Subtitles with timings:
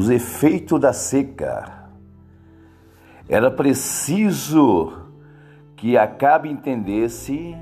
[0.00, 1.90] os efeitos da seca.
[3.28, 4.94] Era preciso
[5.76, 7.54] que Acabe entendesse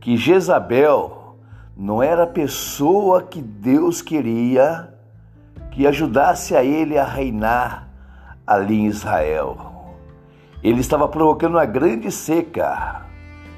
[0.00, 1.36] que Jezabel
[1.76, 4.94] não era a pessoa que Deus queria
[5.72, 7.86] que ajudasse a ele a reinar
[8.46, 9.92] ali em Israel.
[10.62, 13.02] Ele estava provocando uma grande seca.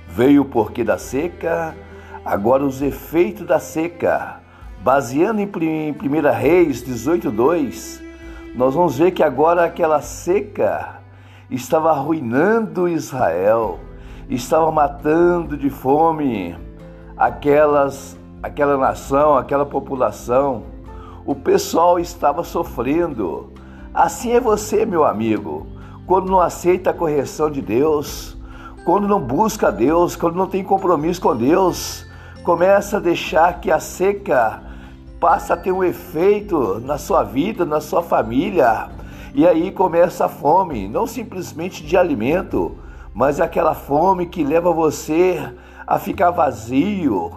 [0.09, 1.77] Veio o porquê da seca,
[2.25, 4.41] agora os efeitos da seca.
[4.85, 8.03] Baseando em 1 Reis 18:2,
[8.55, 11.01] nós vamos ver que agora aquela seca
[11.51, 13.81] estava arruinando Israel,
[14.29, 16.55] estava matando de fome
[17.17, 20.65] aquelas aquela nação, aquela população.
[21.25, 23.55] O pessoal estava sofrendo.
[23.95, 25.67] Assim é você, meu amigo,
[26.07, 28.37] quando não aceita a correção de Deus,
[28.85, 32.07] quando não busca Deus, quando não tem compromisso com Deus,
[32.45, 34.74] começa a deixar que a seca
[35.25, 38.91] passa a ter um efeito na sua vida, na sua família.
[39.35, 42.77] E aí começa a fome, não simplesmente de alimento,
[43.15, 45.51] mas aquela fome que leva você
[45.87, 47.33] a ficar vazio,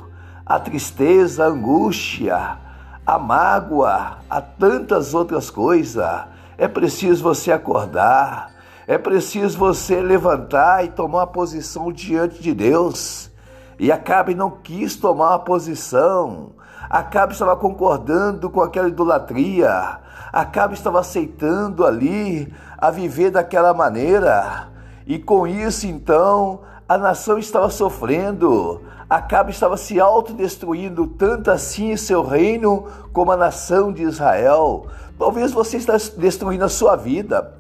[0.46, 2.58] a tristeza, a angústia,
[3.06, 6.26] a mágoa, a tantas outras coisas.
[6.58, 8.52] É preciso você acordar,
[8.86, 13.32] é preciso você levantar e tomar uma posição diante de Deus.
[13.80, 16.52] E Acabe não quis tomar uma posição.
[16.90, 20.00] Acabe estava concordando com aquela idolatria.
[20.32, 24.68] Acabe estava aceitando ali a viver daquela maneira.
[25.06, 28.82] E com isso, então, a nação estava sofrendo.
[29.10, 34.88] Acabe estava se autodestruindo, tanto assim seu reino como a nação de Israel.
[35.18, 37.54] Talvez você está destruindo a sua vida,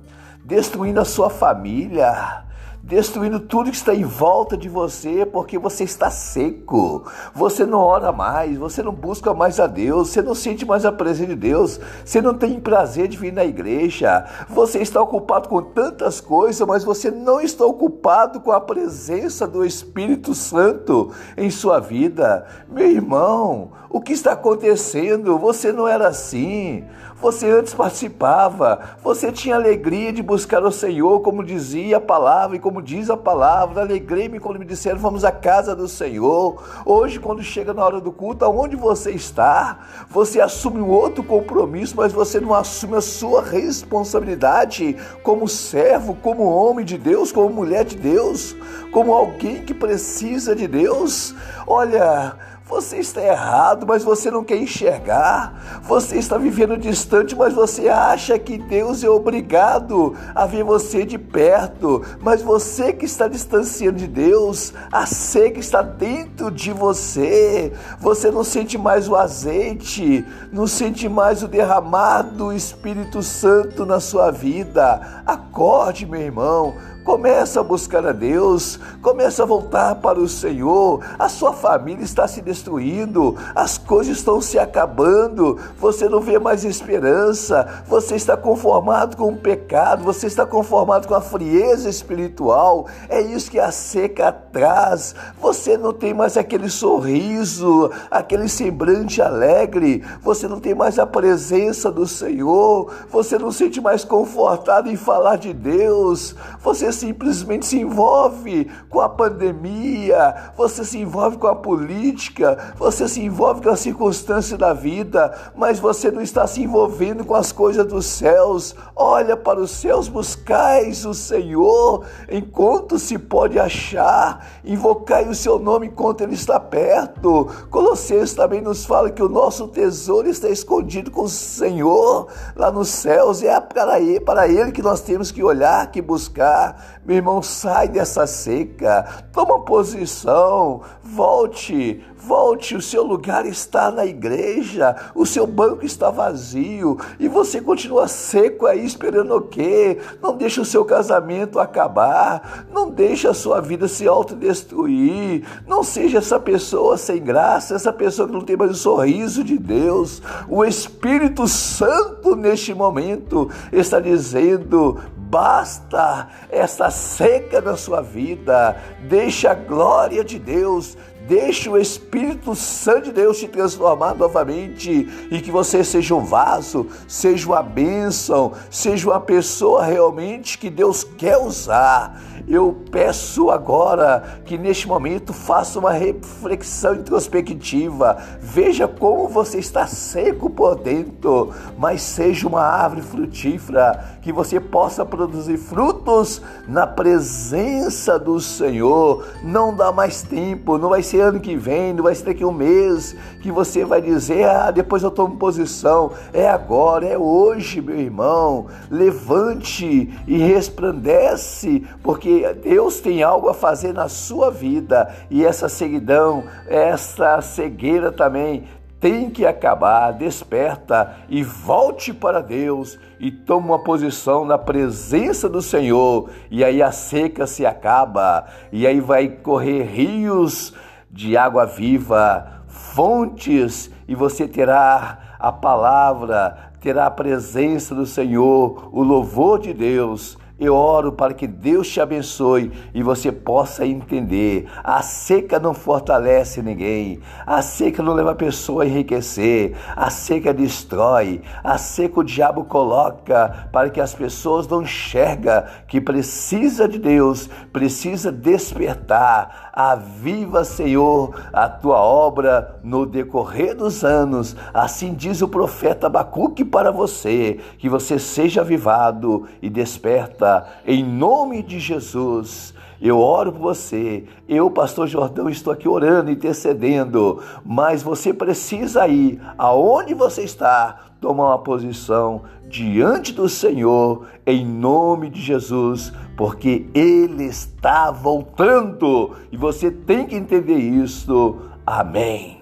[0.44, 2.44] destruindo a sua família,
[2.88, 7.04] destruindo tudo que está em volta de você, porque você está seco.
[7.36, 10.92] Você não ora mais, você não busca mais a Deus, você não sente mais a
[10.92, 14.26] presença de Deus, você não tem prazer de vir na igreja.
[14.50, 19.66] Você está ocupado com tantas coisas, mas você não está ocupado com a presença do
[19.66, 22.48] Espírito Santo em sua vida.
[22.70, 25.40] Meu irmão, o que está acontecendo?
[25.40, 26.84] Você não era assim.
[27.20, 32.60] Você antes participava, você tinha alegria de buscar o Senhor, como dizia a palavra e
[32.60, 33.82] como diz a palavra.
[33.82, 36.64] Alegrei-me quando me disseram vamos à casa do Senhor.
[36.86, 39.80] Hoje, quando chega na hora do culto, aonde você está?
[40.12, 46.44] Você assume um outro compromisso, mas você não assume a sua responsabilidade como servo, como
[46.44, 48.56] homem de Deus, como mulher de Deus,
[48.92, 51.34] como alguém que precisa de Deus.
[51.66, 52.38] Olha,
[52.68, 55.82] você está errado, mas você não quer enxergar.
[55.84, 61.18] Você está vivendo distante, mas você acha que Deus é obrigado a ver você de
[61.18, 62.04] perto.
[62.22, 67.72] Mas você que está distanciando de Deus, a seca está dentro de você.
[68.00, 74.00] Você não sente mais o azeite, não sente mais o derramado do Espírito Santo na
[74.00, 75.24] sua vida.
[75.26, 76.76] Acorde, meu irmão.
[77.08, 81.00] Começa a buscar a Deus, começa a voltar para o Senhor.
[81.18, 85.58] A sua família está se destruindo, as coisas estão se acabando.
[85.80, 91.16] Você não vê mais esperança, você está conformado com o pecado, você está conformado com
[91.16, 92.88] a frieza espiritual.
[93.08, 95.16] É isso que a seca traz.
[95.40, 101.90] Você não tem mais aquele sorriso, aquele semblante alegre, você não tem mais a presença
[101.90, 106.36] do Senhor, você não se sente mais confortado em falar de Deus.
[106.62, 113.22] Você simplesmente se envolve com a pandemia, você se envolve com a política, você se
[113.22, 117.86] envolve com a circunstância da vida, mas você não está se envolvendo com as coisas
[117.86, 118.76] dos céus.
[118.96, 125.88] Olha para os céus, buscais o Senhor enquanto se pode achar, invocai o seu nome
[125.88, 127.48] enquanto ele está perto.
[127.70, 132.90] Colossenses também nos fala que o nosso tesouro está escondido com o Senhor lá nos
[132.90, 136.87] céus, é para ele, para ele que nós temos que olhar, que buscar.
[137.06, 142.76] Meu irmão, sai dessa seca, toma posição, volte, volte.
[142.76, 146.98] O seu lugar está na igreja, o seu banco está vazio.
[147.18, 149.98] E você continua seco aí esperando o quê?
[150.22, 156.18] Não deixe o seu casamento acabar, não deixe a sua vida se autodestruir, não seja
[156.18, 160.22] essa pessoa sem graça, essa pessoa que não tem mais o sorriso de Deus.
[160.50, 168.78] O Espírito Santo neste momento está dizendo: Basta essa seca na sua vida.
[169.10, 170.98] Deixa a glória de Deus,
[171.28, 176.88] Deixe o Espírito Santo de Deus te transformar novamente e que você seja um vaso,
[177.06, 182.22] seja uma bênção, seja uma pessoa realmente que Deus quer usar.
[182.48, 188.18] Eu peço agora que neste momento faça uma reflexão introspectiva.
[188.40, 195.06] Veja como você está seco por dentro, mas seja uma árvore frutífera, que você possa
[195.06, 199.28] produzir frutos na presença do Senhor.
[199.44, 202.48] Não dá mais tempo, não vai ser ano que vem, não vai ser daqui a
[202.48, 206.12] um mês que você vai dizer: ah, depois eu tomo posição.
[206.34, 208.68] É agora, é hoje, meu irmão.
[208.90, 216.44] Levante e resplandece, porque Deus tem algo a fazer na sua vida e essa seguidão,
[216.68, 218.66] essa cegueira também
[219.00, 220.12] tem que acabar.
[220.12, 226.30] Desperta e volte para Deus e toma uma posição na presença do Senhor.
[226.50, 230.74] E aí a seca se acaba e aí vai correr rios
[231.18, 239.02] de água viva, fontes e você terá a palavra, terá a presença do Senhor, o
[239.02, 244.68] louvor de Deus eu oro para que Deus te abençoe e você possa entender.
[244.84, 247.20] A seca não fortalece ninguém.
[247.46, 249.76] A seca não leva a pessoa a enriquecer.
[249.96, 251.42] A seca destrói.
[251.64, 257.48] A seca o diabo coloca para que as pessoas não enxergam que precisa de Deus,
[257.72, 259.70] precisa despertar.
[259.74, 264.56] Aviva, Senhor, a tua obra no decorrer dos anos.
[264.74, 270.47] Assim diz o profeta Abacuque para você, que você seja avivado e desperta
[270.86, 272.74] em nome de Jesus.
[273.00, 274.24] Eu oro por você.
[274.48, 281.50] Eu, pastor Jordão, estou aqui orando, intercedendo, mas você precisa ir aonde você está, tomar
[281.50, 289.92] uma posição diante do Senhor em nome de Jesus, porque ele está voltando e você
[289.92, 291.58] tem que entender isso.
[291.86, 292.57] Amém.